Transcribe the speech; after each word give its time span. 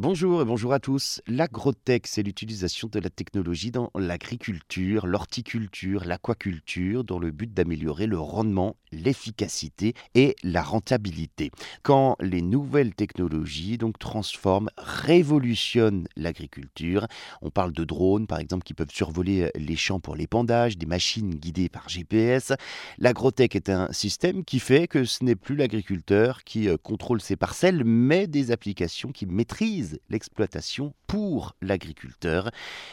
Bonjour 0.00 0.40
et 0.42 0.44
bonjour 0.44 0.72
à 0.72 0.78
tous. 0.78 1.20
L'agrotech, 1.26 2.06
c'est 2.06 2.22
l'utilisation 2.22 2.86
de 2.86 3.00
la 3.00 3.10
technologie 3.10 3.72
dans 3.72 3.90
l'agriculture, 3.96 5.08
l'horticulture, 5.08 6.04
l'aquaculture, 6.04 7.02
dans 7.02 7.18
le 7.18 7.32
but 7.32 7.52
d'améliorer 7.52 8.06
le 8.06 8.16
rendement, 8.16 8.76
l'efficacité 8.92 9.94
et 10.14 10.36
la 10.44 10.62
rentabilité. 10.62 11.50
Quand 11.82 12.14
les 12.20 12.42
nouvelles 12.42 12.94
technologies 12.94 13.76
donc 13.76 13.98
transforment, 13.98 14.70
révolutionnent 14.76 16.06
l'agriculture, 16.14 17.08
on 17.42 17.50
parle 17.50 17.72
de 17.72 17.82
drones 17.82 18.28
par 18.28 18.38
exemple 18.38 18.62
qui 18.62 18.74
peuvent 18.74 18.92
survoler 18.92 19.50
les 19.56 19.74
champs 19.74 19.98
pour 19.98 20.14
l'épandage, 20.14 20.78
des 20.78 20.86
machines 20.86 21.34
guidées 21.34 21.68
par 21.68 21.88
GPS. 21.88 22.52
L'agrotech 22.98 23.56
est 23.56 23.68
un 23.68 23.90
système 23.90 24.44
qui 24.44 24.60
fait 24.60 24.86
que 24.86 25.02
ce 25.02 25.24
n'est 25.24 25.34
plus 25.34 25.56
l'agriculteur 25.56 26.44
qui 26.44 26.68
euh, 26.68 26.76
contrôle 26.76 27.20
ses 27.20 27.34
parcelles, 27.34 27.82
mais 27.84 28.28
des 28.28 28.52
applications 28.52 29.10
qui 29.10 29.26
maîtrisent 29.26 29.87
l'exploitation 30.08 30.94
pour 31.06 31.54
l'agriculteur, 31.62 32.50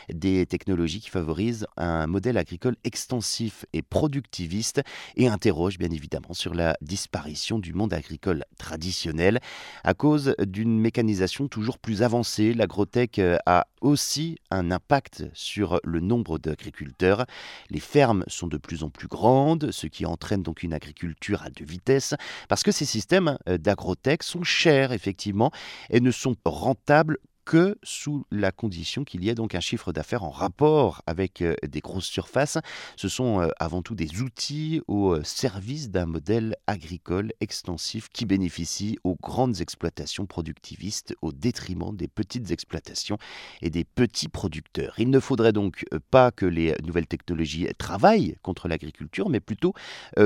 des 0.10 0.46
technologies 0.46 1.02
qui 1.02 1.10
favorisent 1.10 1.68
un 1.78 2.08
modèle 2.08 2.38
agricole 2.38 2.76
extensif 2.84 3.66
et 3.74 3.82
productiviste 3.82 4.82
et 5.18 5.28
interrogent 5.28 5.78
bien 5.78 5.92
évidemment 5.92 6.34
sur 6.34 6.54
la 6.54 6.78
disparition 6.82 7.60
du 7.60 7.74
monde 7.74 7.94
agricole 7.94 8.46
traditionnel 8.58 9.40
à 9.84 9.94
cause 9.94 10.36
d'une 10.40 10.80
mécanisation 10.80 11.48
toujours 11.48 11.78
plus 11.78 12.04
avancée. 12.04 12.54
L'agrotech 12.54 13.20
a 13.46 13.68
aussi 13.82 14.38
un 14.50 14.72
impact 14.72 15.26
sur 15.34 15.80
le 15.84 16.00
nombre 16.00 16.40
d'agriculteurs. 16.40 17.26
Les 17.70 17.80
fermes 17.80 18.24
sont 18.28 18.48
de 18.48 18.58
plus 18.58 18.84
en 18.84 18.90
plus 18.90 19.08
grandes, 19.08 19.72
ce 19.72 19.88
qui 19.88 20.06
entraîne 20.06 20.42
donc 20.42 20.64
une 20.64 20.74
agriculture 20.74 21.44
à 21.44 21.50
deux 21.50 21.66
vitesses, 21.66 22.16
parce 22.48 22.64
que 22.64 22.72
ces 22.72 22.86
systèmes 22.86 23.38
d'agrotech 23.46 24.24
sont 24.24 24.44
chers 24.44 24.92
effectivement 24.92 25.52
et 25.90 26.00
ne 26.00 26.12
sont 26.12 26.36
rentables 26.46 26.85
table 26.86 27.16
que 27.46 27.78
sous 27.84 28.26
la 28.32 28.52
condition 28.52 29.04
qu'il 29.04 29.24
y 29.24 29.30
ait 29.30 29.36
donc 29.36 29.54
un 29.56 29.60
chiffre 29.60 29.94
d'affaires 29.94 30.24
en 30.24 30.32
rapport 30.32 31.04
avec 31.06 31.42
euh, 31.42 31.56
des 31.66 31.80
grosses 31.80 32.08
surfaces. 32.08 32.58
Ce 32.98 33.08
sont 33.08 33.40
euh, 33.40 33.50
avant 33.60 33.84
tout 33.84 33.94
des 33.94 34.22
outils 34.22 34.82
au 34.88 35.14
euh, 35.14 35.24
service 35.24 35.92
d'un 35.92 36.08
modèle 36.08 36.56
agricole 36.66 37.32
extensif 37.42 38.10
qui 38.10 38.26
bénéficie 38.26 38.98
aux 39.04 39.16
grandes 39.22 39.62
exploitations 39.62 40.26
productivistes 40.26 41.16
au 41.22 41.32
détriment 41.32 41.96
des 41.96 42.08
petites 42.08 42.50
exploitations 42.50 43.18
et 43.62 43.70
des 43.70 43.84
petits 43.84 44.28
producteurs. 44.28 44.96
Il 44.98 45.12
ne 45.12 45.20
faudrait 45.20 45.54
donc 45.54 45.86
pas 46.10 46.32
que 46.32 46.48
les 46.48 46.74
nouvelles 46.84 47.08
technologies 47.08 47.68
travaillent 47.78 48.38
contre 48.42 48.68
l'agriculture, 48.68 49.30
mais 49.30 49.40
plutôt 49.40 49.74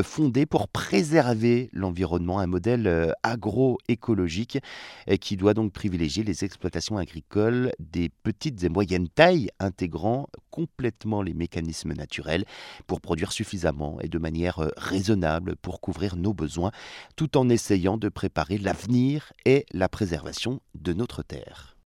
fondées 0.03 0.45
pour 0.45 0.69
préserver 0.69 1.69
l'environnement, 1.73 2.39
un 2.39 2.47
modèle 2.47 3.13
agroécologique 3.23 4.59
qui 5.19 5.35
doit 5.35 5.53
donc 5.53 5.73
privilégier 5.73 6.23
les 6.23 6.45
exploitations 6.45 6.97
agricoles 6.97 7.08
agricole 7.09 7.71
des 7.79 8.09
petites 8.09 8.63
et 8.63 8.69
moyennes 8.69 9.09
tailles 9.09 9.49
intégrant 9.59 10.27
complètement 10.51 11.21
les 11.23 11.33
mécanismes 11.33 11.93
naturels 11.93 12.45
pour 12.85 13.01
produire 13.01 13.31
suffisamment 13.31 13.99
et 14.01 14.07
de 14.07 14.19
manière 14.19 14.59
euh, 14.59 14.69
raisonnable 14.77 15.55
pour 15.55 15.81
couvrir 15.81 16.15
nos 16.15 16.33
besoins 16.33 16.71
tout 17.15 17.37
en 17.37 17.49
essayant 17.49 17.97
de 17.97 18.09
préparer 18.09 18.57
l'avenir 18.57 19.33
et 19.45 19.65
la 19.71 19.89
préservation 19.89 20.61
de 20.75 20.93
notre 20.93 21.23
terre. 21.23 21.78